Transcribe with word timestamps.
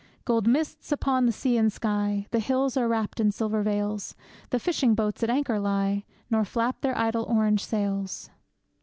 Gold 0.25 0.47
mists 0.47 0.91
upon 0.91 1.27
the 1.27 1.31
sea 1.31 1.57
and 1.57 1.71
sky, 1.71 2.25
The 2.31 2.39
hills 2.39 2.75
are 2.75 2.87
wrapped 2.87 3.19
in 3.19 3.29
silver 3.31 3.61
veils, 3.61 4.15
The 4.49 4.57
fishing 4.57 4.95
boats 4.95 5.21
at 5.21 5.29
anchor 5.29 5.59
lie, 5.59 6.05
Nor 6.27 6.43
flap 6.43 6.81
their 6.81 6.97
idle 6.97 7.25
orange 7.25 7.63
sails. 7.63 8.31